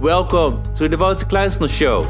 [0.00, 2.02] Welcome to the Wouter Kleinsman Show.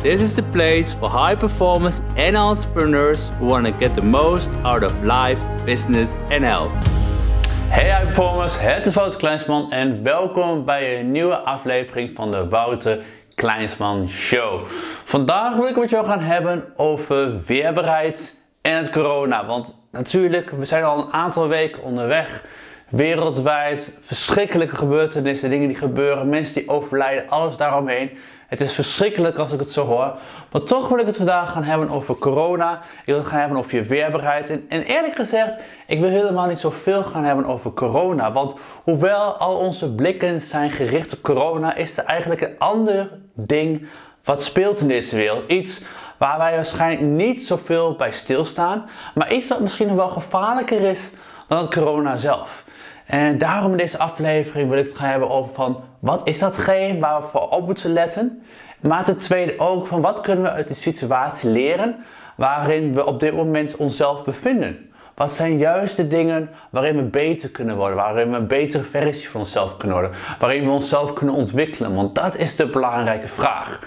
[0.00, 4.50] This is the place for high performers and entrepreneurs who want to get the most
[4.64, 6.72] out of life, business and health.
[7.68, 12.48] Hey high performers, het is Wouter Kleinsman en welkom bij een nieuwe aflevering van de
[12.48, 12.98] Wouter
[13.34, 14.66] Kleinsman Show.
[15.04, 19.46] Vandaag wil ik met jou gaan hebben over weerbaarheid en het corona.
[19.46, 22.44] Want natuurlijk, we zijn al een aantal weken onderweg.
[22.92, 28.18] Wereldwijd, verschrikkelijke gebeurtenissen, dingen die gebeuren, mensen die overlijden, alles daaromheen.
[28.46, 30.14] Het is verschrikkelijk als ik het zo hoor.
[30.50, 32.74] Maar toch wil ik het vandaag gaan hebben over corona.
[32.74, 34.50] Ik wil het gaan hebben over je weerbaarheid.
[34.50, 38.32] En, en eerlijk gezegd, ik wil helemaal niet zoveel gaan hebben over corona.
[38.32, 43.86] Want hoewel al onze blikken zijn gericht op corona, is er eigenlijk een ander ding
[44.24, 45.50] wat speelt in deze wereld.
[45.50, 45.82] Iets
[46.18, 48.88] waar wij waarschijnlijk niet zoveel bij stilstaan.
[49.14, 51.12] Maar iets wat misschien wel gevaarlijker is
[51.48, 52.64] dan het corona zelf.
[53.12, 56.98] En daarom in deze aflevering wil ik het gaan hebben over van wat is datgene
[56.98, 58.42] waar we voor op moeten letten.
[58.80, 61.96] Maar ten tweede ook van wat kunnen we uit de situatie leren
[62.36, 64.90] waarin we op dit moment onszelf bevinden.
[65.14, 69.28] Wat zijn juist de dingen waarin we beter kunnen worden, waarin we een betere versie
[69.28, 73.80] van onszelf kunnen worden, waarin we onszelf kunnen ontwikkelen, want dat is de belangrijke vraag.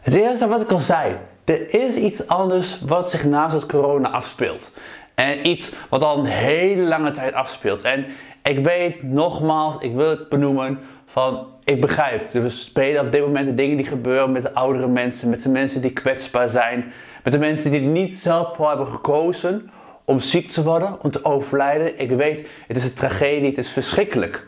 [0.00, 4.08] Het eerste wat ik al zei, er is iets anders wat zich naast het corona
[4.08, 4.72] afspeelt.
[5.14, 7.82] En iets wat al een hele lange tijd afspeelt.
[7.82, 8.06] En
[8.42, 12.34] ik weet nogmaals, ik wil het benoemen van ik begrijp.
[12.34, 15.48] Er spelen op dit moment de dingen die gebeuren met de oudere mensen, met de
[15.48, 16.92] mensen die kwetsbaar zijn,
[17.24, 19.70] met de mensen die er niet zelf voor hebben gekozen
[20.04, 22.00] om ziek te worden, om te overlijden.
[22.00, 24.46] Ik weet, het is een tragedie, het is verschrikkelijk.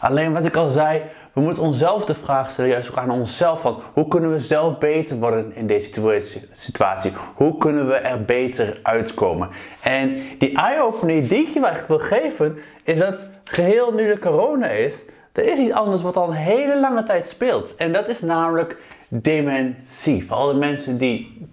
[0.00, 1.02] Alleen wat ik al zei,
[1.38, 4.78] we moeten onszelf de vraag stellen, juist ook aan onszelf van hoe kunnen we zelf
[4.78, 6.20] beter worden in deze
[6.52, 7.12] situatie?
[7.34, 9.48] Hoe kunnen we er beter uitkomen?
[9.82, 14.66] En die eye-opener die ik je eigenlijk wil geven, is dat geheel nu de corona
[14.66, 14.94] is,
[15.32, 17.76] er is iets anders wat al een hele lange tijd speelt.
[17.76, 18.76] En dat is namelijk
[19.08, 20.26] dementie.
[20.26, 21.46] Voor alle mensen die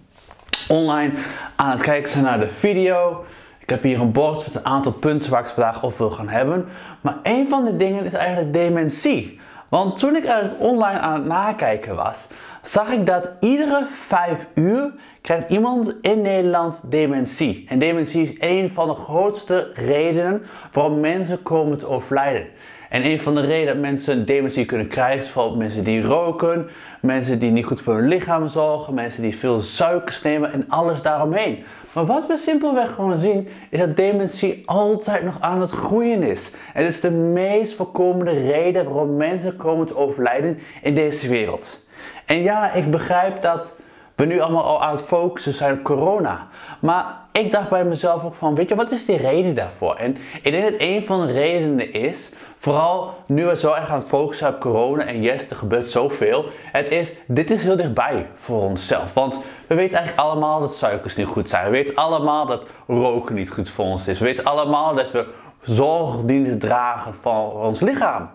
[0.67, 1.13] online
[1.55, 3.25] aan het kijken zijn naar de video.
[3.59, 6.09] Ik heb hier een bord met een aantal punten waar ik het vandaag over wil
[6.09, 6.65] gaan hebben.
[7.01, 9.39] Maar een van de dingen is eigenlijk dementie.
[9.75, 12.27] Want toen ik eigenlijk online aan het nakijken was,
[12.63, 17.65] zag ik dat iedere 5 uur krijgt iemand in Nederland dementie.
[17.67, 22.47] En dementie is een van de grootste redenen waarom mensen komen te overlijden.
[22.89, 26.69] En een van de redenen dat mensen dementie kunnen krijgen is bijvoorbeeld mensen die roken,
[27.01, 31.01] mensen die niet goed voor hun lichaam zorgen, mensen die veel suikers nemen en alles
[31.01, 31.63] daaromheen.
[31.93, 36.51] Maar wat we simpelweg gewoon zien, is dat dementie altijd nog aan het groeien is.
[36.73, 41.85] En het is de meest voorkomende reden waarom mensen komen te overlijden in deze wereld.
[42.25, 43.75] En ja, ik begrijp dat
[44.15, 46.47] we nu allemaal al aan het focussen zijn op corona.
[46.79, 49.95] Maar ik dacht bij mezelf ook van, weet je, wat is die reden daarvoor?
[49.95, 52.31] En ik denk dat een van de redenen is,
[52.65, 56.45] vooral nu we zo erg aan het focussen op corona en yes, er gebeurt zoveel.
[56.71, 59.13] Het is, dit is heel dichtbij voor onszelf.
[59.13, 59.37] Want
[59.67, 61.65] we weten eigenlijk allemaal dat suikers niet goed zijn.
[61.65, 64.19] We weten allemaal dat roken niet goed voor ons is.
[64.19, 65.25] We weten allemaal dat we
[65.61, 68.29] zorg dienen dragen voor ons lichaam.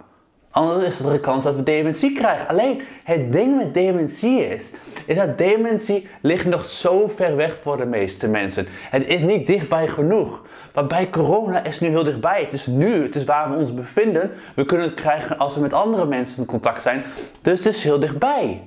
[0.51, 2.49] Anders is er een kans dat we dementie krijgen.
[2.49, 4.73] Alleen het ding met dementie is,
[5.07, 8.67] is dat dementie ligt nog zo ver weg voor de meeste mensen.
[8.91, 10.43] Het is niet dichtbij genoeg.
[10.75, 12.43] Maar bij corona is nu heel dichtbij.
[12.43, 14.31] Het is nu, het is waar we ons bevinden.
[14.55, 17.05] We kunnen het krijgen als we met andere mensen in contact zijn.
[17.43, 18.63] Dus het is heel dichtbij.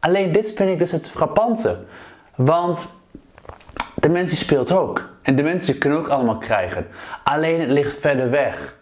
[0.00, 1.78] Alleen dit vind ik dus het frappante.
[2.34, 2.86] Want
[3.94, 5.08] dementie speelt ook.
[5.22, 6.86] En dementie kunnen ook allemaal krijgen.
[7.24, 8.76] Alleen het ligt verder weg.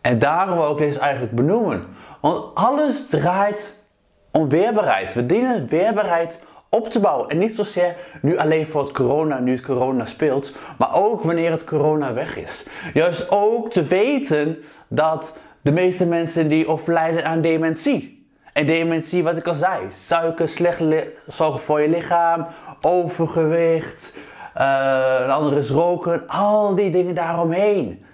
[0.00, 1.86] En daarom ik deze eigenlijk benoemen.
[2.20, 3.84] Want alles draait
[4.30, 5.14] om weerbaarheid.
[5.14, 6.40] We dienen weerbaarheid
[6.74, 7.28] op te bouwen.
[7.28, 11.50] En niet zozeer nu alleen voor het corona, nu het corona speelt, maar ook wanneer
[11.50, 12.66] het corona weg is.
[12.94, 14.58] Juist ook te weten
[14.88, 18.26] dat de meeste mensen die overlijden aan dementie.
[18.52, 20.82] En dementie, wat ik al zei, suiker, slecht
[21.26, 22.46] zorgen voor je lichaam,
[22.80, 24.16] overgewicht,
[24.58, 28.04] uh, een andere is roken, al die dingen daaromheen.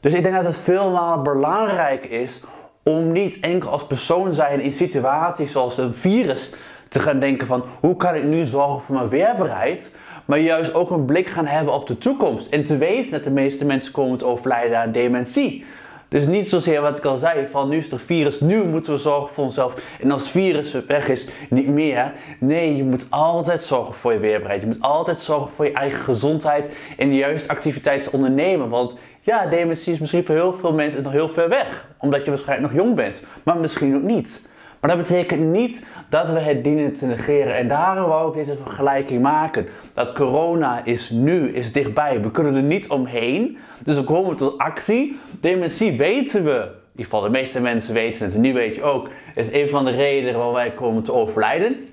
[0.00, 2.44] Dus ik denk dat het veel belangrijk is
[2.82, 6.52] om niet enkel als persoon zijn in situaties zoals een virus
[6.94, 9.94] te gaan denken van hoe kan ik nu zorgen voor mijn weerbaarheid,
[10.24, 13.30] maar juist ook een blik gaan hebben op de toekomst en te weten dat de
[13.30, 15.64] meeste mensen komen te overlijden aan dementie.
[16.08, 18.98] Dus niet zozeer wat ik al zei, van nu is er virus, nu moeten we
[18.98, 19.74] zorgen voor onszelf.
[20.00, 22.12] En als virus weg is, niet meer.
[22.38, 24.60] Nee, je moet altijd zorgen voor je weerbaarheid.
[24.60, 28.68] Je moet altijd zorgen voor je eigen gezondheid en de juiste activiteiten ondernemen.
[28.68, 31.88] Want ja, dementie is misschien voor heel veel mensen nog heel ver weg.
[31.98, 33.22] Omdat je waarschijnlijk nog jong bent.
[33.44, 34.52] Maar misschien ook niet.
[34.84, 37.56] Maar dat betekent niet dat we het dienen te negeren.
[37.56, 39.68] En daarom wou ik deze vergelijking maken.
[39.94, 42.20] Dat corona is nu, is dichtbij.
[42.20, 43.58] We kunnen er niet omheen.
[43.84, 45.20] Dus we komen tot actie.
[45.40, 46.50] Dementie weten we.
[46.50, 48.34] In ieder geval de meeste mensen weten het.
[48.34, 49.08] En nu weet je ook.
[49.34, 51.88] is een van de redenen waarom wij komen te overlijden.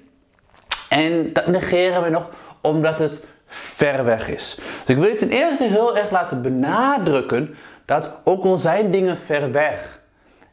[0.89, 2.29] En dat negeren we nog
[2.61, 4.55] omdat het ver weg is.
[4.55, 7.55] Dus ik wil je ten eerste heel erg laten benadrukken
[7.85, 10.00] dat ook al zijn dingen ver weg.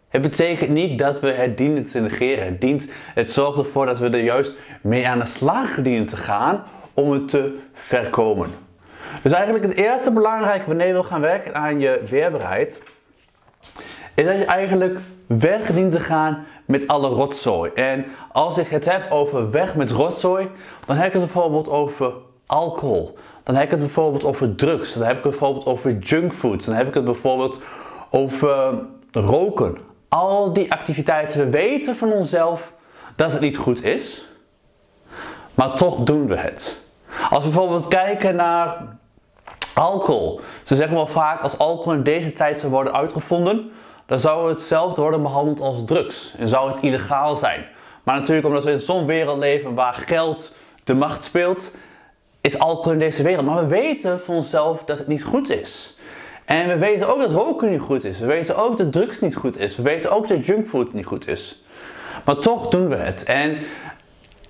[0.09, 2.45] Het betekent niet dat we het dienen te negeren.
[2.45, 6.17] Het, dient, het zorgt ervoor dat we er juist mee aan de slag dienen te
[6.17, 6.65] gaan
[6.95, 8.49] om het te voorkomen.
[9.23, 12.83] Dus eigenlijk het eerste belangrijke wanneer je wil gaan werken aan je weerbaarheid,
[14.15, 17.71] is dat je eigenlijk weg dient te gaan met alle rotzooi.
[17.75, 20.49] En als ik het heb over weg met rotzooi,
[20.85, 22.13] dan heb ik het bijvoorbeeld over
[22.47, 23.19] alcohol.
[23.43, 24.93] Dan heb ik het bijvoorbeeld over drugs.
[24.93, 26.65] Dan heb ik het bijvoorbeeld over junkfood.
[26.65, 27.63] Dan heb ik het bijvoorbeeld
[28.11, 28.75] over
[29.11, 29.88] roken.
[30.09, 32.73] Al die activiteiten, we weten van onszelf
[33.17, 34.27] dat het niet goed is,
[35.55, 36.77] maar toch doen we het.
[37.31, 38.97] Als we bijvoorbeeld kijken naar
[39.75, 40.41] alcohol.
[40.63, 43.71] Ze zeggen wel vaak als alcohol in deze tijd zou worden uitgevonden,
[44.07, 47.67] dan zou hetzelfde worden behandeld als drugs en zou het illegaal zijn.
[48.03, 51.75] Maar natuurlijk omdat we in zo'n wereld leven waar geld de macht speelt,
[52.41, 53.47] is alcohol in deze wereld.
[53.47, 55.98] Maar we weten van onszelf dat het niet goed is.
[56.49, 58.19] En we weten ook dat roken niet goed is.
[58.19, 59.77] We weten ook dat drugs niet goed is.
[59.77, 61.63] We weten ook dat junkfood niet goed is.
[62.25, 63.25] Maar toch doen we het.
[63.25, 63.59] En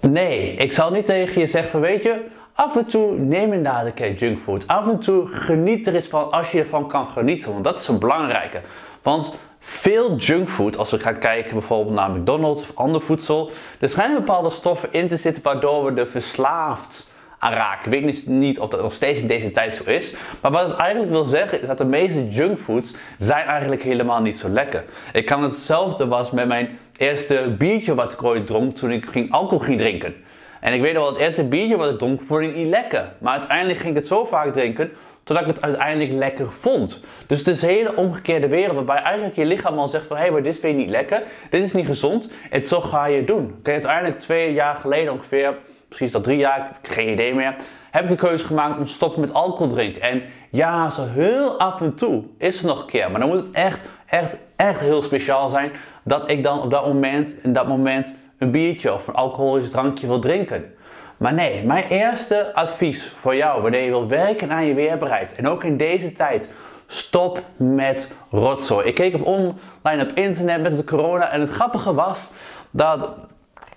[0.00, 3.87] nee, ik zal niet tegen je zeggen van weet je, af en toe neem inderdaad
[3.87, 4.67] een keer junkfood.
[4.67, 7.53] Af en toe geniet er eens van als je ervan kan genieten.
[7.53, 8.61] Want dat is een belangrijke.
[9.03, 14.17] Want veel junkfood, als we gaan kijken bijvoorbeeld naar McDonald's of ander voedsel, er schijnen
[14.17, 17.07] bepaalde stoffen in te zitten waardoor we er verslaafd
[17.38, 17.93] raken.
[17.93, 20.14] Ik weet niet of dat nog steeds in deze tijd zo is.
[20.43, 24.38] Maar wat het eigenlijk wil zeggen is dat de meeste junkfoods zijn eigenlijk helemaal niet
[24.38, 24.85] zo lekker.
[25.12, 29.32] Ik kan hetzelfde was met mijn eerste biertje wat ik ooit dronk toen ik ging
[29.32, 30.14] alcohol drinken.
[30.61, 33.12] En ik weet wel, het eerste biertje wat ik dronk vond ik niet lekker.
[33.19, 34.91] Maar uiteindelijk ging ik het zo vaak drinken
[35.29, 37.05] totdat ik het uiteindelijk lekker vond.
[37.26, 40.23] Dus het is een hele omgekeerde wereld waarbij eigenlijk je lichaam al zegt van hé,
[40.23, 43.17] hey, maar dit vind je niet lekker, dit is niet gezond en toch ga je
[43.17, 43.58] het doen.
[43.62, 45.55] Kijk, uiteindelijk twee jaar geleden ongeveer,
[45.88, 47.56] precies al drie jaar, geen idee meer,
[47.90, 50.02] heb ik de keuze gemaakt om te stoppen met alcohol drinken.
[50.02, 53.38] En ja, zo heel af en toe is het nog een keer, maar dan moet
[53.38, 55.73] het echt, echt, echt heel speciaal zijn
[56.05, 60.06] dat ik dan op dat moment, in dat moment, een biertje of een alcoholisch drankje
[60.06, 60.75] wil drinken.
[61.17, 65.49] Maar nee, mijn eerste advies voor jou wanneer je wilt werken aan je weerbaarheid en
[65.49, 66.50] ook in deze tijd,
[66.87, 68.87] stop met rotzooi.
[68.87, 72.29] Ik keek op online op internet met de corona en het grappige was
[72.70, 73.08] dat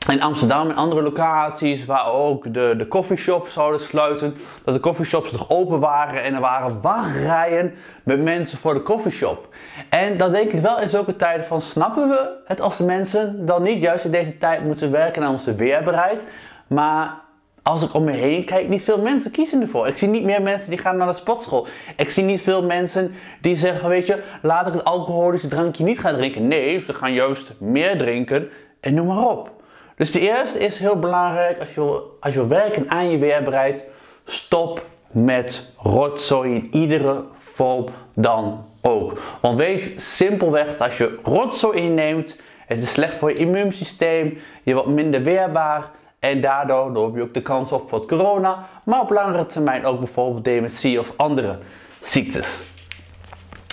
[0.10, 5.32] in Amsterdam en andere locaties waar ook de, de coffeeshops zouden sluiten, dat de coffeeshops
[5.32, 9.48] nog open waren en er waren wachtrijen met mensen voor de coffeeshop.
[9.90, 13.46] En dan denk ik wel in zulke tijden van snappen we het als de mensen
[13.46, 16.28] dan niet juist in deze tijd moeten werken aan onze weerbaarheid,
[16.68, 17.20] maar
[17.64, 19.88] als ik om me heen kijk, niet veel mensen kiezen ervoor.
[19.88, 21.68] Ik zie niet meer mensen die gaan naar de sportschool.
[21.98, 26.00] Ik zie niet veel mensen die zeggen, weet je, laat ik het alcoholische drankje niet
[26.00, 26.48] gaan drinken.
[26.48, 28.50] Nee, ze gaan juist meer drinken
[28.80, 29.61] en noem maar op.
[30.02, 33.86] Dus de eerste is heel belangrijk als je, als je werken aan je weerbaarheid.
[34.26, 39.22] Stop met rotzooi in iedere vorm dan ook.
[39.42, 44.74] Want weet simpelweg dat als je rotzooi inneemt, het is slecht voor je immuunsysteem, je
[44.74, 45.90] wordt minder weerbaar
[46.20, 50.00] en daardoor loop je ook de kans op voor corona, maar op langere termijn ook
[50.00, 51.58] bijvoorbeeld dementie of andere
[52.00, 52.62] ziektes.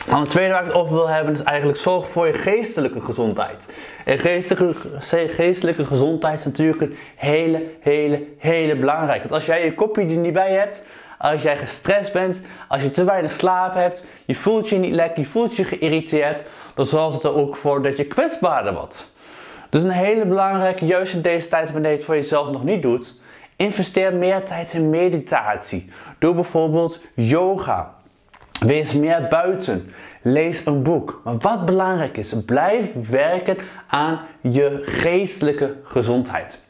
[0.09, 3.01] En het tweede waar ik het over wil hebben is eigenlijk zorg voor je geestelijke
[3.01, 3.73] gezondheid.
[4.05, 4.75] En geestelijke,
[5.29, 9.21] geestelijke gezondheid is natuurlijk een hele, hele, hele belangrijk.
[9.21, 10.85] Want als jij je kopje er niet bij hebt,
[11.19, 15.21] als jij gestrest bent, als je te weinig slaap hebt, je voelt je niet lekker,
[15.21, 16.43] je voelt je geïrriteerd,
[16.75, 19.13] dan zorgt het er ook voor dat je kwetsbaarder wordt.
[19.71, 22.83] Dus een hele belangrijke, juist in deze tijd wanneer je het voor jezelf nog niet
[22.83, 23.21] doet,
[23.57, 25.91] investeer meer tijd in meditatie.
[26.19, 27.95] Doe bijvoorbeeld yoga.
[28.61, 29.93] Wees meer buiten.
[30.23, 31.21] Lees een boek.
[31.25, 36.61] Maar wat belangrijk is, blijf werken aan je geestelijke gezondheid.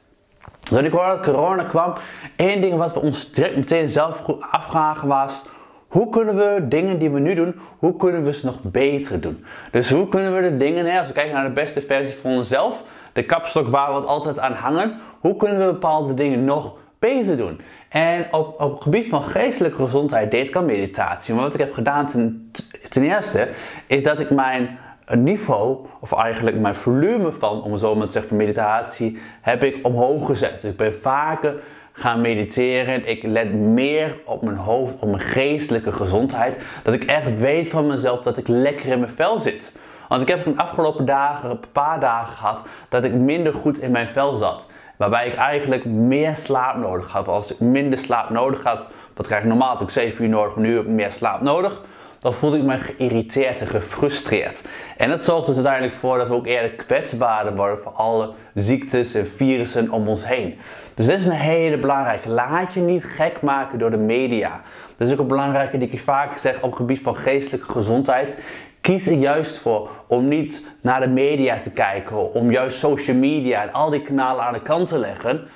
[0.58, 1.94] Toen ik hoorde dat corona kwam,
[2.36, 5.44] één ding wat we ons direct meteen zelf afvragen was:
[5.88, 9.44] hoe kunnen we dingen die we nu doen, hoe kunnen we ze nog beter doen?
[9.70, 12.82] Dus hoe kunnen we de dingen, als we kijken naar de beste versie van onszelf,
[13.12, 17.60] de kapstok waar we altijd aan hangen, hoe kunnen we bepaalde dingen nog beter doen?
[17.88, 21.34] En op, op het gebied van geestelijke gezondheid deed ik aan meditatie.
[21.34, 22.50] Maar wat ik heb gedaan ten,
[22.88, 23.48] ten eerste,
[23.86, 24.78] is dat ik mijn
[25.16, 30.26] niveau, of eigenlijk mijn volume van, om zo maar te zeggen, meditatie, heb ik omhoog
[30.26, 30.52] gezet.
[30.52, 31.54] Dus ik ben vaker
[31.92, 33.08] gaan mediteren.
[33.08, 36.64] Ik let meer op mijn hoofd, op mijn geestelijke gezondheid.
[36.82, 39.76] Dat ik echt weet van mezelf dat ik lekker in mijn vel zit.
[40.08, 43.90] Want ik heb de afgelopen dagen, een paar dagen gehad, dat ik minder goed in
[43.90, 44.70] mijn vel zat.
[44.98, 47.28] Waarbij ik eigenlijk meer slaap nodig had.
[47.28, 49.68] Als ik minder slaap nodig had, wat krijg ik normaal?
[49.68, 51.82] Had ik 7 uur nodig, nu heb ik meer slaap nodig
[52.18, 54.64] dan voelde ik me geïrriteerd en gefrustreerd.
[54.96, 58.32] En dat zorgt er dus uiteindelijk voor dat we ook eerder kwetsbaarder worden voor alle
[58.54, 60.58] ziektes en virussen om ons heen.
[60.94, 62.28] Dus dit is een hele belangrijke.
[62.28, 64.60] Laat je niet gek maken door de media.
[64.96, 68.42] Dat is ook een belangrijke die ik vaak zeg op het gebied van geestelijke gezondheid.
[68.88, 73.62] Kies er juist voor om niet naar de media te kijken, om juist social media
[73.62, 75.48] en al die kanalen aan de kant te leggen.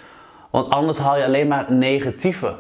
[0.51, 2.55] Want anders haal je alleen maar negatieve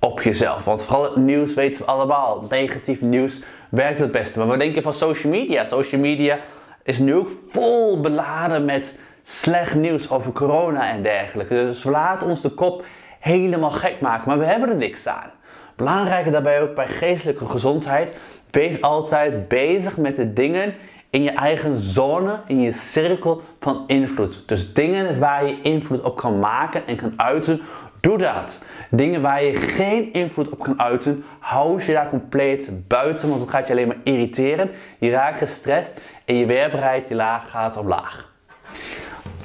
[0.00, 0.64] op jezelf.
[0.64, 2.46] Want vooral het nieuws weten we allemaal.
[2.50, 4.38] Negatief nieuws werkt het beste.
[4.38, 5.64] Maar wat denk je van social media?
[5.64, 6.38] Social media
[6.82, 11.54] is nu ook vol beladen met slecht nieuws over corona en dergelijke.
[11.54, 12.84] Dus laten ons de kop
[13.20, 14.28] helemaal gek maken.
[14.28, 15.30] Maar we hebben er niks aan.
[15.76, 18.16] Belangrijker daarbij ook bij geestelijke gezondheid.
[18.54, 20.74] Wees altijd bezig met de dingen
[21.10, 24.42] in je eigen zone, in je cirkel van invloed.
[24.46, 27.60] Dus dingen waar je invloed op kan maken en kan uiten,
[28.00, 28.62] doe dat.
[28.90, 33.50] Dingen waar je geen invloed op kan uiten, hou je daar compleet buiten, want dat
[33.50, 34.70] gaat je alleen maar irriteren.
[34.98, 38.32] Je raakt gestrest en je weerbaarheid, je laag gaat omlaag.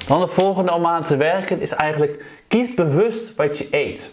[0.06, 4.10] Dan de volgende om aan te werken is eigenlijk kies bewust wat je eet.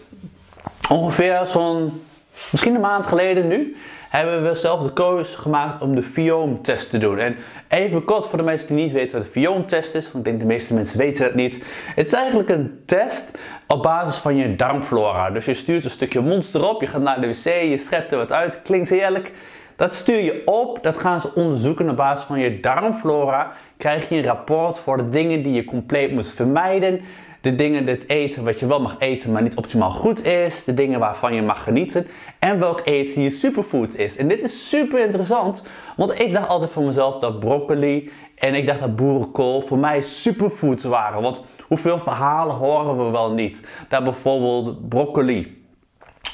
[0.88, 2.02] Ongeveer zo'n,
[2.50, 3.76] misschien een maand geleden nu,
[4.08, 7.18] hebben we zelf de keuze gemaakt om de Viome-test te doen.
[7.18, 7.36] En
[7.68, 10.40] even kort voor de mensen die niet weten wat de Viome-test is, want ik denk
[10.40, 11.64] de meeste mensen weten het niet.
[11.94, 15.30] Het is eigenlijk een test op basis van je darmflora.
[15.30, 18.18] Dus je stuurt een stukje monster op, je gaat naar de wc, je schept er
[18.18, 19.32] wat uit, klinkt heerlijk.
[19.76, 23.52] Dat stuur je op, dat gaan ze onderzoeken op basis van je darmflora.
[23.76, 27.00] Krijg je een rapport voor de dingen die je compleet moet vermijden.
[27.40, 30.64] De dingen, het eten wat je wel mag eten, maar niet optimaal goed is.
[30.64, 32.06] De dingen waarvan je mag genieten.
[32.38, 34.16] En welk eten je superfood is.
[34.16, 35.62] En dit is super interessant,
[35.96, 40.00] want ik dacht altijd voor mezelf dat broccoli en ik dacht dat boerenkool voor mij
[40.00, 41.22] superfoods waren.
[41.22, 43.66] Want hoeveel verhalen horen we wel niet?
[43.88, 45.56] Dat bijvoorbeeld broccoli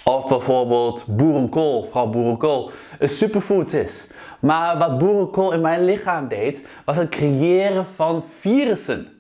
[0.05, 4.07] of bijvoorbeeld boerenkool, vooral boerenkool, een superfood is.
[4.41, 9.14] Maar wat boerenkool in mijn lichaam deed, was het creëren van virussen.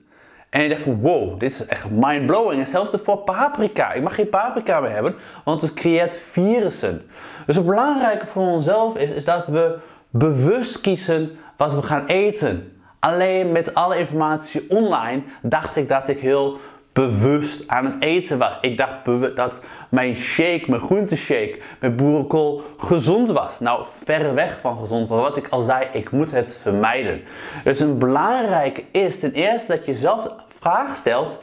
[0.54, 2.60] En je dacht van wow, dit is echt mindblowing.
[2.60, 3.92] Hetzelfde voor paprika.
[3.92, 7.02] Ik mag geen paprika meer hebben, want het creëert virussen.
[7.46, 9.78] Dus het belangrijke voor onszelf is, is dat we
[10.10, 12.72] bewust kiezen wat we gaan eten.
[12.98, 16.58] Alleen met alle informatie online dacht ik dat ik heel
[16.94, 18.58] bewust aan het eten was.
[18.60, 18.94] Ik dacht
[19.34, 23.60] dat mijn shake, mijn groenteshake met boerenkool gezond was.
[23.60, 25.08] Nou, verre weg van gezond.
[25.08, 27.22] Maar wat ik al zei, ik moet het vermijden.
[27.64, 31.42] Dus een belangrijke is ten eerste dat je zelf de vraag stelt: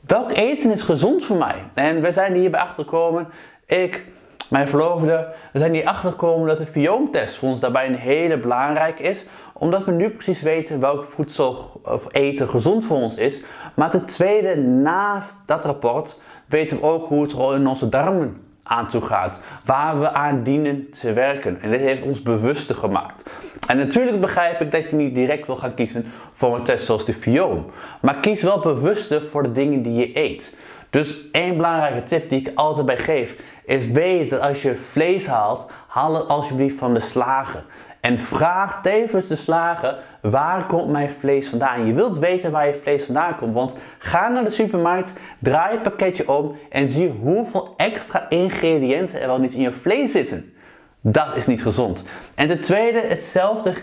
[0.00, 1.56] welk eten is gezond voor mij?
[1.74, 3.28] En we zijn hierbij achtergekomen.
[3.66, 4.04] Ik
[4.48, 9.00] mijn verloofde, we zijn hier achtergekomen dat de Viome-test voor ons daarbij een hele belangrijk
[9.00, 9.26] is.
[9.52, 13.42] Omdat we nu precies weten welk voedsel of eten gezond voor ons is.
[13.74, 18.42] Maar ten tweede, naast dat rapport, weten we ook hoe het er in onze darmen
[18.62, 19.40] aan toe gaat.
[19.64, 21.62] Waar we aan dienen te werken.
[21.62, 23.30] En dit heeft ons bewuster gemaakt.
[23.66, 27.04] En natuurlijk begrijp ik dat je niet direct wil gaan kiezen voor een test zoals
[27.04, 27.62] de Viome.
[28.00, 30.56] Maar kies wel bewuster voor de dingen die je eet.
[30.90, 35.26] Dus één belangrijke tip die ik altijd bij geef is weet dat als je vlees
[35.26, 37.64] haalt, haal het alsjeblieft van de slager.
[38.04, 41.86] En vraag tevens de slager, waar komt mijn vlees vandaan?
[41.86, 45.82] Je wilt weten waar je vlees vandaan komt, want ga naar de supermarkt, draai het
[45.82, 50.54] pakketje om en zie hoeveel extra ingrediënten er wel niet in je vlees zitten.
[51.00, 52.06] Dat is niet gezond.
[52.34, 53.74] En ten tweede, hetzelfde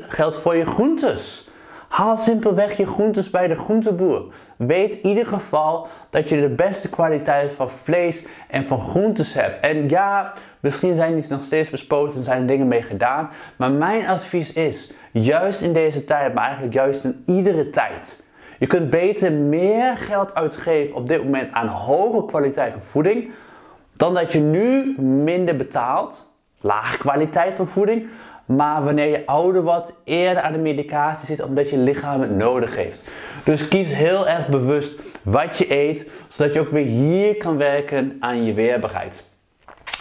[0.00, 1.50] geldt voor je groentes.
[1.88, 4.32] Haal simpelweg je groentes bij de groenteboer.
[4.58, 9.60] Weet in ieder geval dat je de beste kwaliteit van vlees en van groentes hebt.
[9.60, 13.30] En ja, misschien zijn die nog steeds bespoten en zijn er dingen mee gedaan.
[13.56, 18.22] Maar mijn advies is, juist in deze tijd, maar eigenlijk juist in iedere tijd.
[18.58, 23.30] Je kunt beter meer geld uitgeven op dit moment aan hoge kwaliteit van voeding.
[23.96, 26.30] Dan dat je nu minder betaalt.
[26.60, 28.08] Lage kwaliteit van voeding
[28.48, 32.76] maar wanneer je ouder wordt, eerder aan de medicatie zit omdat je lichaam het nodig
[32.76, 33.08] heeft.
[33.44, 38.16] Dus kies heel erg bewust wat je eet, zodat je ook weer hier kan werken
[38.20, 39.24] aan je weerbaarheid.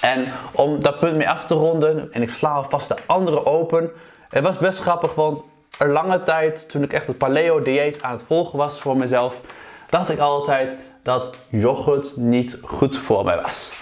[0.01, 3.91] En om dat punt mee af te ronden, en ik sla alvast de andere open.
[4.29, 5.43] Het was best grappig, want
[5.79, 9.41] een lange tijd, toen ik echt het paleo-dieet aan het volgen was voor mezelf,
[9.89, 13.73] dacht ik altijd dat yoghurt niet goed voor mij was.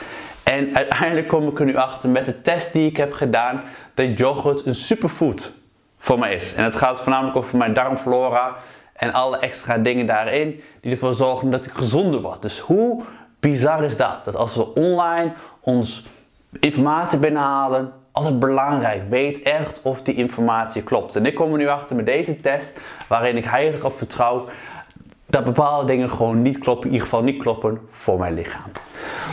[0.45, 3.61] En uiteindelijk kom ik er nu achter met de test die ik heb gedaan
[3.93, 5.53] dat yoghurt een superfood
[5.99, 6.53] voor mij is.
[6.53, 8.55] En het gaat voornamelijk over mijn darmflora
[8.93, 12.41] en alle extra dingen daarin die ervoor zorgen dat ik gezonder word.
[12.41, 13.03] Dus hoe
[13.39, 14.25] bizar is dat?
[14.25, 16.05] Dat als we online ons
[16.59, 19.01] informatie binnenhalen, altijd belangrijk.
[19.09, 21.15] Weet echt of die informatie klopt.
[21.15, 24.45] En ik kom er nu achter met deze test, waarin ik heilig op vertrouw
[25.25, 28.71] dat bepaalde dingen gewoon niet kloppen, in ieder geval niet kloppen voor mijn lichaam.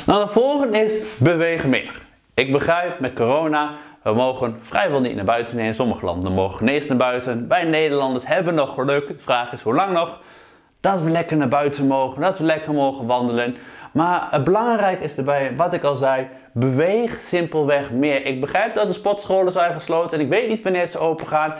[0.07, 2.01] Nou, de volgende is beweeg meer.
[2.35, 3.71] Ik begrijp met corona,
[4.03, 5.59] we mogen vrijwel niet naar buiten.
[5.59, 7.49] in sommige landen mogen ineens naar buiten.
[7.49, 9.09] Wij Nederlanders hebben nog geluk.
[9.09, 10.21] De vraag is hoe lang nog?
[10.81, 13.57] Dat we lekker naar buiten mogen, dat we lekker mogen wandelen.
[13.93, 18.27] Maar het belangrijk is erbij, wat ik al zei, beweeg simpelweg meer.
[18.27, 21.55] Ik begrijp dat de sportscholen zijn gesloten en ik weet niet wanneer ze open gaan.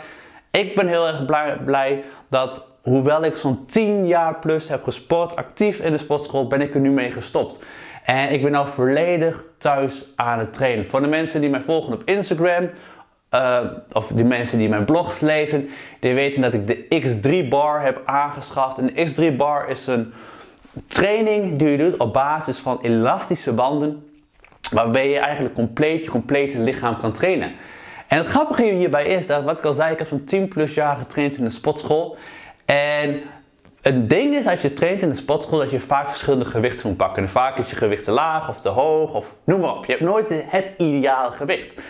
[0.51, 5.35] Ik ben heel erg blij, blij dat, hoewel ik zo'n 10 jaar plus heb gesport,
[5.35, 7.63] actief in de sportschool, ben ik er nu mee gestopt.
[8.03, 10.85] En ik ben nou volledig thuis aan het trainen.
[10.85, 12.69] Voor de mensen die mij volgen op Instagram,
[13.31, 13.59] uh,
[13.91, 15.69] of die mensen die mijn blogs lezen,
[15.99, 18.77] die weten dat ik de X3 bar heb aangeschaft.
[18.77, 20.13] En de X3 bar is een
[20.87, 24.07] training die je doet op basis van elastische banden,
[24.71, 27.51] waarbij je eigenlijk compleet je complete lichaam kan trainen.
[28.07, 30.73] En het grappige hierbij is dat, wat ik al zei, ik heb zo'n 10 plus
[30.73, 32.17] jaar getraind in de sportschool.
[32.65, 33.21] En
[33.83, 36.97] het ding is als je traint in de sportschool dat je vaak verschillende gewichten moet
[36.97, 37.23] pakken.
[37.23, 39.85] En vaak is je gewicht te laag of te hoog of noem maar op.
[39.85, 41.81] Je hebt nooit het ideale gewicht.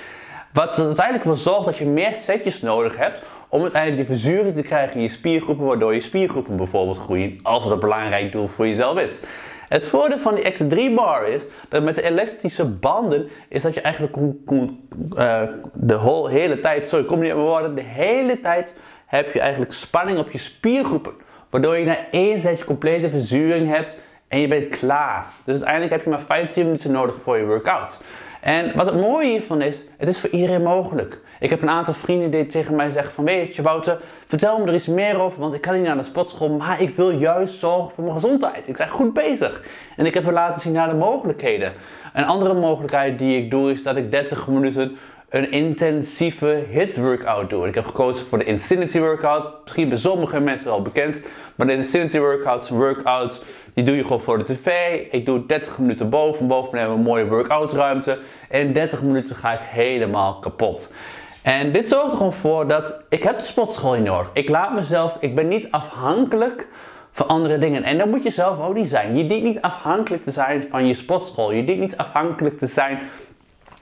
[0.53, 4.55] Wat er uiteindelijk voor zorgt dat je meer setjes nodig hebt om uiteindelijk die verzuring
[4.55, 8.47] te krijgen in je spiergroepen, waardoor je spiergroepen bijvoorbeeld groeien, als het een belangrijk doel
[8.47, 9.23] voor jezelf is.
[9.69, 13.81] Het voordeel van die X3 bar is dat met de elastische banden is dat je
[13.81, 15.41] eigenlijk uh,
[15.73, 20.19] de hele tijd, sorry, kom niet in woorden, de hele tijd heb je eigenlijk spanning
[20.19, 21.13] op je spiergroepen.
[21.53, 25.25] Waardoor je na één setje complete verzuring hebt en je bent klaar.
[25.43, 28.01] Dus uiteindelijk heb je maar 15 minuten nodig voor je workout.
[28.41, 31.19] En wat het mooie hiervan is, het is voor iedereen mogelijk.
[31.39, 34.67] Ik heb een aantal vrienden die tegen mij zeggen van weet je Wouter, vertel me
[34.67, 37.59] er iets meer over, want ik kan niet naar de sportschool, maar ik wil juist
[37.59, 38.67] zorgen voor mijn gezondheid.
[38.67, 39.61] Ik zeg goed bezig.
[39.97, 41.71] En ik heb hem laten zien naar de mogelijkheden.
[42.13, 44.97] Een andere mogelijkheid die ik doe is dat ik 30 minuten
[45.33, 47.67] een intensieve hit workout doe.
[47.67, 49.63] Ik heb gekozen voor de Insanity workout.
[49.63, 51.21] Misschien bij sommige mensen wel bekend.
[51.55, 53.41] Maar de Insanity workouts, workouts,
[53.73, 54.99] die doe je gewoon voor de tv.
[55.11, 56.47] Ik doe 30 minuten boven.
[56.47, 58.19] Boven hebben we een mooie workout ruimte.
[58.49, 60.93] En in 30 minuten ga ik helemaal kapot.
[61.41, 64.29] En dit zorgt er gewoon voor dat ik heb de sportschool niet nodig.
[64.33, 66.67] Ik laat mezelf, ik ben niet afhankelijk
[67.11, 67.83] van andere dingen.
[67.83, 69.17] En dat moet je zelf ook niet zijn.
[69.17, 71.51] Je dient niet afhankelijk te zijn van je sportschool.
[71.51, 72.99] Je dient niet afhankelijk te zijn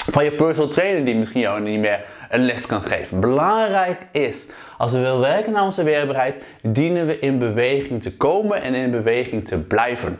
[0.10, 3.20] van je personal trainer die misschien jou niet meer een les kan geven.
[3.20, 8.62] Belangrijk is, als we willen werken naar onze weerbaarheid, dienen we in beweging te komen
[8.62, 10.18] en in beweging te blijven.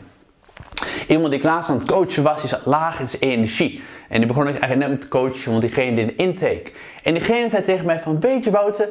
[1.08, 3.82] Iemand die laatst aan het coachen was, die zat laag in zijn energie.
[4.08, 6.70] En die begon ik eigenlijk net met coachen, want diegene deed een intake.
[7.02, 8.88] En diegene zei tegen mij van, weet je Wouter,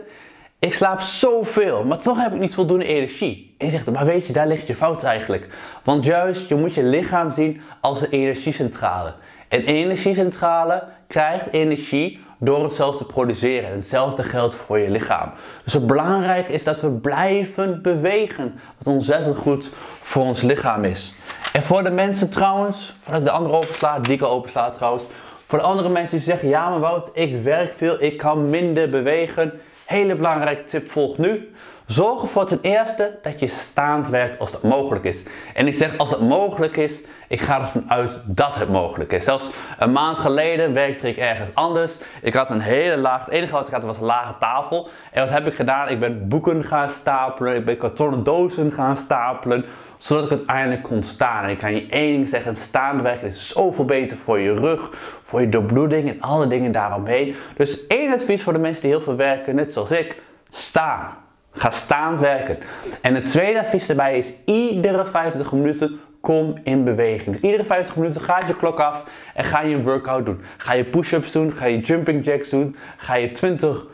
[0.60, 3.56] ik slaap zoveel, maar toch heb ik niet voldoende energie.
[3.58, 5.48] En je zegt, maar weet je, daar ligt je fout eigenlijk.
[5.84, 9.14] Want juist, je moet je lichaam zien als een energiecentrale.
[9.52, 13.70] Een energiecentrale krijgt energie door het zelf te produceren.
[13.70, 15.32] En hetzelfde geldt voor je lichaam.
[15.64, 18.60] Dus het belangrijk is dat we blijven bewegen.
[18.78, 19.70] Wat ontzettend goed
[20.02, 21.16] voor ons lichaam is.
[21.54, 25.04] En voor de mensen trouwens, voordat ik de andere opensla, die ik al opensla trouwens.
[25.48, 28.90] Voor de andere mensen die zeggen, ja maar Wout, ik werk veel, ik kan minder
[28.90, 29.54] bewegen.
[29.86, 31.52] Hele belangrijke tip volgt nu.
[31.92, 35.24] Zorg ervoor ten eerste dat je staand werkt als dat mogelijk is.
[35.54, 39.24] En ik zeg als het mogelijk is, ik ga ervan uit dat het mogelijk is.
[39.24, 39.50] Zelfs
[39.80, 41.98] een maand geleden werkte ik ergens anders.
[42.22, 44.90] Ik had een hele laag, het enige wat ik had was een lage tafel.
[45.12, 45.88] En wat heb ik gedaan?
[45.88, 49.66] Ik ben boeken gaan stapelen, ik ben kartonnen dozen gaan stapelen,
[49.98, 51.44] zodat ik uiteindelijk kon staan.
[51.44, 54.90] En ik kan je één ding zeggen, staand werken is zoveel beter voor je rug,
[55.24, 57.36] voor je doorbloeding en alle dingen daaromheen.
[57.56, 61.20] Dus één advies voor de mensen die heel veel werken, net zoals ik, sta.
[61.52, 62.58] Ga staand werken.
[63.02, 67.36] En het tweede advies daarbij is iedere 50 minuten kom in beweging.
[67.36, 69.04] Dus iedere 50 minuten ga je klok af
[69.36, 70.42] en ga je een workout doen.
[70.58, 73.86] Ga je push-ups doen, ga je jumping jacks doen, ga je 20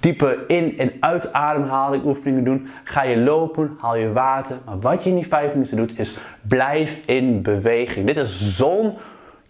[0.00, 2.68] diepe in- en uitademhaling oefeningen doen.
[2.84, 4.56] Ga je lopen, haal je water.
[4.64, 8.06] Maar wat je in die 5 minuten doet is blijf in beweging.
[8.06, 8.94] Dit is zo'n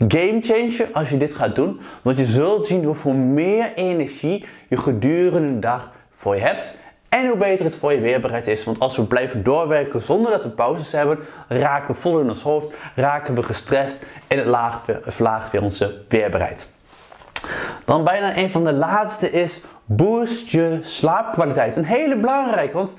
[0.08, 1.80] game changer als je dit gaat doen.
[2.02, 6.76] Want je zult zien hoeveel meer energie je gedurende de dag voor je hebt.
[7.08, 8.64] En hoe beter het voor je weerbaarheid is.
[8.64, 11.18] Want als we blijven doorwerken zonder dat we pauzes hebben,
[11.48, 16.68] raken we vol in ons hoofd, raken we gestrest en het verlaagt weer onze weerbaarheid.
[17.84, 21.76] Dan bijna een van de laatste is boost je slaapkwaliteit.
[21.76, 22.94] Een hele belangrijke, want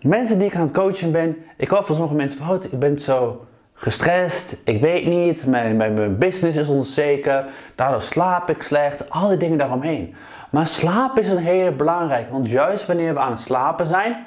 [0.00, 2.78] mensen die ik aan het coachen ben, ik hoor van sommige mensen van, oh, ik
[2.78, 9.10] ben zo gestrest, ik weet niet, mijn, mijn business is onzeker, daardoor slaap ik slecht,
[9.10, 10.14] al die dingen daaromheen.
[10.50, 14.26] Maar slaap is een hele belangrijke, want juist wanneer we aan het slapen zijn,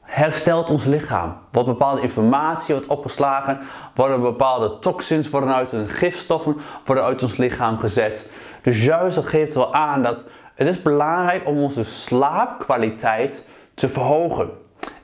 [0.00, 1.36] herstelt ons lichaam.
[1.52, 3.58] Wordt bepaalde informatie wordt opgeslagen,
[3.94, 8.30] worden bepaalde toxins, worden uit gifstoffen, worden uit ons lichaam gezet.
[8.62, 14.50] Dus juist dat geeft wel aan dat het is belangrijk om onze slaapkwaliteit te verhogen.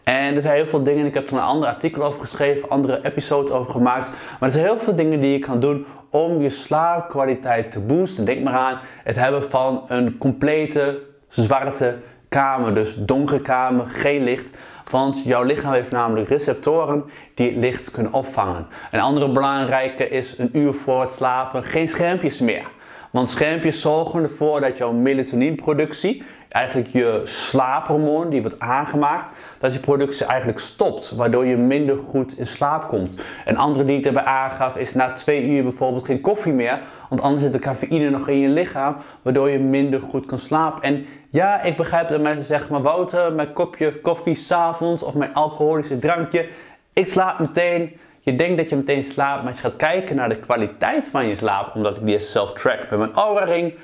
[0.05, 3.01] En er zijn heel veel dingen, ik heb er een ander artikel over geschreven, andere
[3.03, 4.11] episodes over gemaakt.
[4.11, 8.25] Maar er zijn heel veel dingen die je kan doen om je slaapkwaliteit te boosten.
[8.25, 11.97] Denk maar aan het hebben van een complete zwarte
[12.29, 14.57] kamer, dus donkere kamer, geen licht.
[14.91, 18.67] Want jouw lichaam heeft namelijk receptoren die licht kunnen opvangen.
[18.91, 22.67] Een andere belangrijke is een uur voor het slapen geen schermpjes meer.
[23.15, 29.79] Want schermpjes zorgen ervoor dat jouw melatoninproductie, eigenlijk je slaaphormoon die wordt aangemaakt, dat je
[29.79, 33.23] productie eigenlijk stopt, waardoor je minder goed in slaap komt.
[33.45, 37.21] Een andere die ik daarbij aangaf is na twee uur bijvoorbeeld geen koffie meer, want
[37.21, 40.83] anders zit de cafeïne nog in je lichaam, waardoor je minder goed kan slapen.
[40.83, 45.35] En ja, ik begrijp dat mensen zeggen, maar Wouter, mijn kopje koffie s'avonds of mijn
[45.35, 46.49] alcoholische drankje,
[46.93, 47.97] ik slaap meteen.
[48.25, 51.27] Je denkt dat je meteen slaapt, maar als je gaat kijken naar de kwaliteit van
[51.27, 53.75] je slaap, omdat ik die zelf track met mijn Aura Ring,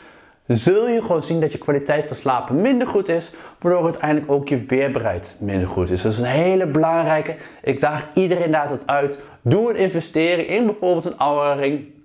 [0.47, 4.49] zul je gewoon zien dat je kwaliteit van slapen minder goed is, waardoor uiteindelijk ook
[4.49, 6.03] je weerbaarheid minder goed is.
[6.03, 7.37] Dat is een hele belangrijke.
[7.63, 9.19] Ik daag iedereen daar tot uit.
[9.43, 12.00] Doe een investering in bijvoorbeeld een Aura Ring.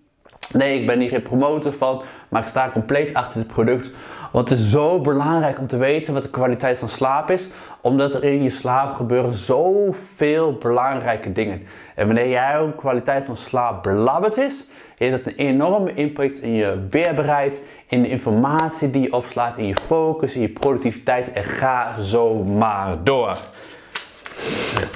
[0.53, 3.91] Nee, ik ben hier geen promotor van, maar ik sta compleet achter het product.
[4.31, 7.49] Want het is zo belangrijk om te weten wat de kwaliteit van slaap is,
[7.81, 11.61] omdat er in je slaap gebeuren zoveel belangrijke dingen.
[11.95, 16.85] En wanneer jouw kwaliteit van slaap belabberd is, heeft dat een enorme impact in je
[16.89, 22.01] weerbaarheid, in de informatie die je opslaat, in je focus, in je productiviteit en ga
[22.01, 23.37] zo maar door.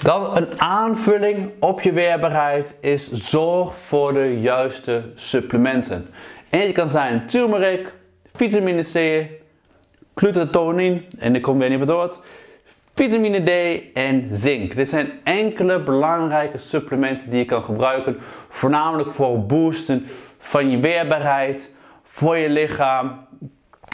[0.04, 6.08] Dan een aanvulling op je weerbaarheid is zorg voor de juiste supplementen.
[6.50, 7.94] Eentje kan zijn turmeric,
[8.36, 9.26] vitamine C,
[10.16, 12.18] glutatonin, en ik kom weer niet meer door,
[12.94, 14.76] vitamine D en zink.
[14.76, 18.18] Dit zijn enkele belangrijke supplementen die je kan gebruiken,
[18.50, 20.06] voornamelijk voor boosten
[20.40, 23.26] van je weerbaarheid, voor je lichaam,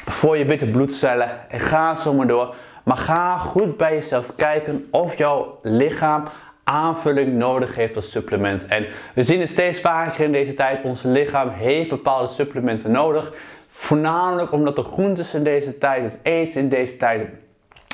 [0.05, 2.55] voor je witte bloedcellen en ga zo maar door.
[2.85, 6.23] Maar ga goed bij jezelf kijken of jouw lichaam
[6.63, 8.65] aanvulling nodig heeft als supplement.
[8.65, 10.83] En we zien het steeds vaker in deze tijd.
[10.83, 13.33] Ons lichaam heeft bepaalde supplementen nodig.
[13.67, 17.27] Voornamelijk omdat de groentes in deze tijd, het eten in deze tijd,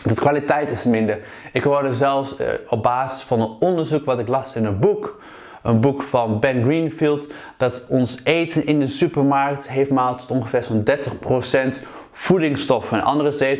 [0.03, 1.19] de kwaliteit is minder.
[1.53, 5.21] Ik hoorde zelfs uh, op basis van een onderzoek wat ik las in een boek,
[5.63, 10.63] een boek van Ben Greenfield, dat ons eten in de supermarkt heeft maar tot ongeveer
[10.63, 10.83] zo'n
[11.73, 12.97] 30% voedingsstoffen.
[12.97, 13.57] En andere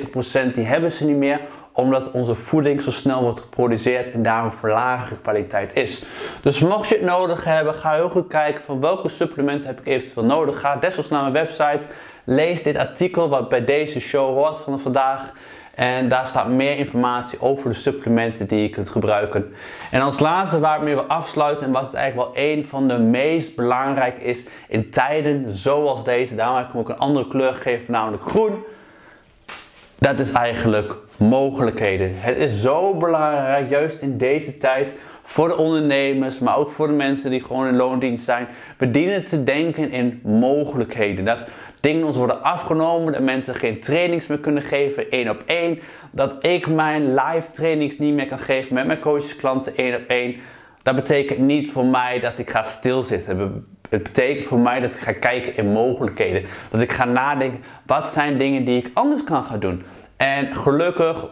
[0.49, 1.39] 70% die hebben ze niet meer
[1.73, 6.03] omdat onze voeding zo snel wordt geproduceerd en daarom verlagere kwaliteit is.
[6.41, 9.87] Dus mocht je het nodig hebben, ga heel goed kijken van welke supplementen heb ik
[9.87, 10.59] eventueel nodig.
[10.59, 11.87] Ga desnoods naar mijn website,
[12.23, 15.33] lees dit artikel wat bij deze show hoort van vandaag.
[15.75, 19.53] En daar staat meer informatie over de supplementen die je kunt gebruiken.
[19.91, 22.87] En als laatste waar ik mee wil afsluiten en wat het eigenlijk wel een van
[22.87, 26.35] de meest belangrijk is in tijden zoals deze.
[26.35, 28.63] Daarom heb ik hem ook een andere kleur gegeven, namelijk groen.
[29.99, 32.11] Dat is eigenlijk mogelijkheden.
[32.13, 36.93] Het is zo belangrijk, juist in deze tijd, voor de ondernemers, maar ook voor de
[36.93, 38.47] mensen die gewoon in loondienst zijn.
[38.77, 41.25] We dienen te denken in mogelijkheden.
[41.25, 41.45] Dat
[41.81, 45.79] dingen ons worden afgenomen, dat mensen geen trainings meer kunnen geven één op één.
[46.11, 50.07] Dat ik mijn live trainings niet meer kan geven met mijn coaches, klanten één op
[50.07, 50.35] één.
[50.83, 53.65] Dat betekent niet voor mij dat ik ga stilzitten.
[53.89, 56.43] Het betekent voor mij dat ik ga kijken in mogelijkheden.
[56.69, 59.83] Dat ik ga nadenken, wat zijn dingen die ik anders kan gaan doen?
[60.17, 61.27] En gelukkig, 90%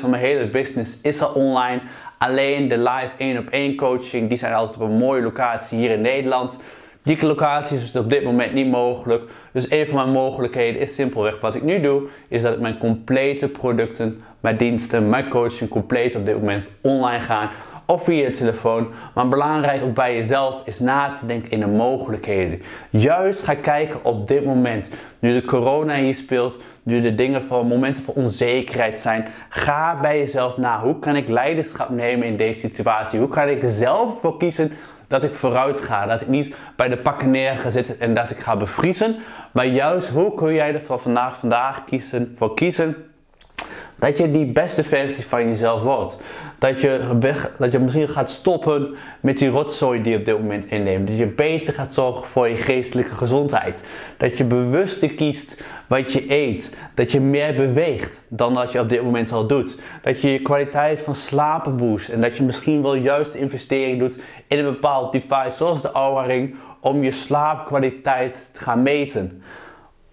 [0.00, 1.80] van mijn hele business is al online.
[2.18, 5.90] Alleen de live 1 op 1 coaching, die zijn altijd op een mooie locatie hier
[5.90, 6.58] in Nederland.
[7.08, 9.22] Die locatie is dus op dit moment niet mogelijk.
[9.52, 12.78] Dus een van mijn mogelijkheden is simpelweg wat ik nu doe, is dat ik mijn
[12.78, 17.50] complete producten, mijn diensten, mijn coaching compleet op dit moment online gaan
[17.86, 18.88] of via je telefoon.
[19.14, 22.62] Maar belangrijk ook bij jezelf is na te denken in de mogelijkheden.
[22.90, 27.66] Juist ga kijken op dit moment, nu de corona hier speelt, nu de dingen van
[27.66, 29.26] momenten van onzekerheid zijn.
[29.48, 33.18] Ga bij jezelf na, hoe kan ik leiderschap nemen in deze situatie?
[33.18, 34.72] Hoe kan ik zelf voor kiezen
[35.08, 36.06] dat ik vooruit ga.
[36.06, 39.16] Dat ik niet bij de pakken neer ga zitten en dat ik ga bevriezen.
[39.52, 42.96] Maar juist hoe kun jij er van vandaag, vandaag kiezen, voor kiezen
[43.98, 46.20] dat je die beste versie van jezelf wordt.
[46.58, 50.38] Dat je, weg, dat je misschien gaat stoppen met die rotzooi die je op dit
[50.38, 51.08] moment inneemt.
[51.08, 53.86] Dat je beter gaat zorgen voor je geestelijke gezondheid.
[54.16, 56.76] Dat je bewuster kiest wat je eet.
[56.94, 59.80] Dat je meer beweegt dan dat je op dit moment al doet.
[60.02, 62.08] Dat je je kwaliteit van slapen boost.
[62.08, 66.22] En dat je misschien wel juist investering doet in een bepaald device zoals de Aura
[66.22, 66.54] Ring.
[66.80, 69.42] Om je slaapkwaliteit te gaan meten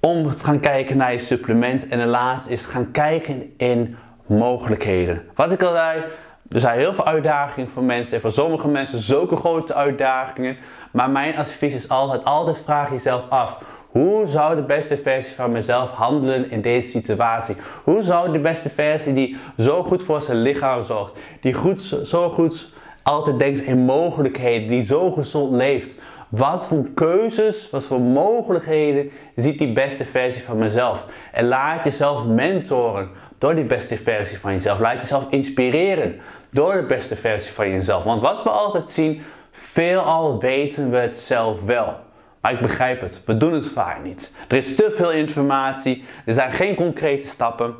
[0.06, 1.88] om te gaan kijken naar je supplement.
[1.88, 5.22] En de laatste is gaan kijken in mogelijkheden.
[5.36, 6.04] Wat ik al zei,
[6.50, 10.58] Er zijn heel veel uitdagingen voor mensen en voor sommige mensen zulke grote uitdagingen.
[10.92, 13.58] Maar mijn advies is altijd, altijd vraag jezelf af.
[13.90, 17.56] Hoe zou de beste versie van mezelf handelen in deze situatie?
[17.84, 22.30] Hoe zou de beste versie die zo goed voor zijn lichaam zorgt, die goed, zo
[22.30, 29.12] goed altijd denkt in mogelijkheden, die zo gezond leeft, wat voor keuzes, wat voor mogelijkheden
[29.36, 31.06] ziet die beste versie van mezelf?
[31.32, 34.80] En laat jezelf mentoren door die beste versie van jezelf.
[34.80, 38.04] Laat jezelf inspireren door de beste versie van jezelf.
[38.04, 39.22] Want wat we altijd zien,
[39.52, 41.96] veelal weten we het zelf wel.
[42.42, 44.32] Maar ik begrijp het, we doen het vaak niet.
[44.48, 47.76] Er is te veel informatie, er zijn geen concrete stappen.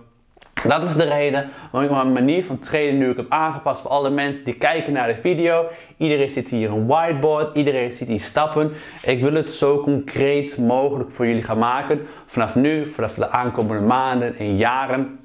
[0.68, 4.10] Dat is de reden waarom ik mijn manier van trainen nu heb aangepast voor alle
[4.10, 5.68] mensen die kijken naar de video.
[5.98, 8.72] Iedereen ziet hier een whiteboard, iedereen ziet die stappen.
[9.04, 12.08] Ik wil het zo concreet mogelijk voor jullie gaan maken.
[12.26, 15.20] Vanaf nu, vanaf de aankomende maanden en jaren.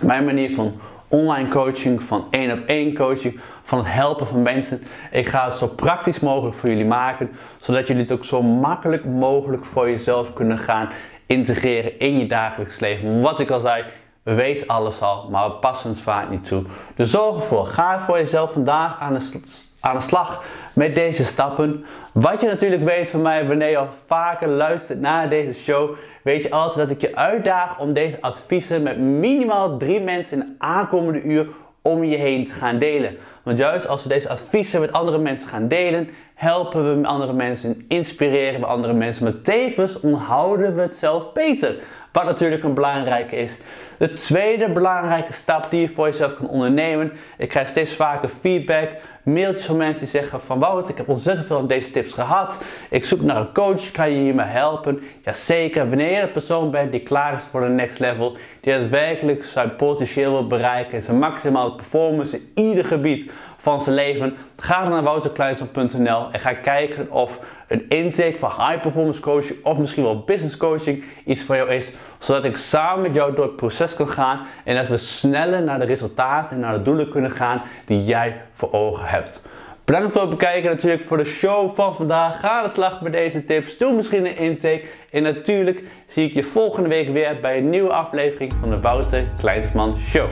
[0.00, 4.82] Mijn manier van online coaching, van één op één coaching, van het helpen van mensen.
[5.10, 9.04] Ik ga het zo praktisch mogelijk voor jullie maken, zodat jullie het ook zo makkelijk
[9.04, 10.88] mogelijk voor jezelf kunnen gaan
[11.26, 13.20] integreren in je dagelijks leven.
[13.20, 13.84] Wat ik al zei,
[14.22, 16.62] we weten alles al, maar we passen het vaak niet toe.
[16.96, 17.66] Dus zorg ervoor.
[17.66, 19.40] Ga voor jezelf vandaag aan de,
[19.80, 21.84] aan de slag met deze stappen.
[22.12, 26.42] Wat je natuurlijk weet van mij, wanneer je al vaker luistert naar deze show, weet
[26.42, 30.54] je altijd dat ik je uitdaag om deze adviezen met minimaal drie mensen in de
[30.64, 31.46] aankomende uur
[31.82, 33.16] om je heen te gaan delen.
[33.42, 37.84] Want juist als we deze adviezen met andere mensen gaan delen, helpen we andere mensen,
[37.88, 41.76] inspireren we andere mensen, maar tevens onthouden we het zelf beter.
[42.12, 43.58] Wat natuurlijk een belangrijke is.
[43.98, 47.12] De tweede belangrijke stap die je voor jezelf kan ondernemen.
[47.38, 48.88] Ik krijg steeds vaker feedback,
[49.22, 52.62] mailtjes van mensen die zeggen van Wout, ik heb ontzettend veel aan deze tips gehad.
[52.90, 55.02] Ik zoek naar een coach, kan je hiermee helpen?
[55.24, 59.44] Jazeker, wanneer je de persoon bent die klaar is voor de next level, die daadwerkelijk
[59.44, 63.30] zijn potentieel wil bereiken en zijn maximale performance in ieder gebied
[63.66, 68.80] van zijn leven, ga dan naar wouterkleinsman.nl en ga kijken of een intake van high
[68.80, 73.14] performance coaching of misschien wel business coaching iets voor jou is, zodat ik samen met
[73.14, 76.72] jou door het proces kan gaan en dat we sneller naar de resultaten en naar
[76.72, 79.42] de doelen kunnen gaan die jij voor ogen hebt.
[79.84, 82.40] Bedankt voor het bekijken natuurlijk voor de show van vandaag.
[82.40, 83.78] Ga de slag met deze tips.
[83.78, 84.84] Doe misschien een intake.
[85.10, 89.24] En natuurlijk zie ik je volgende week weer bij een nieuwe aflevering van de Wouter
[89.40, 90.28] Kleinsman Show.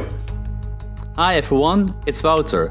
[1.16, 2.70] Hi everyone, it's Wouter.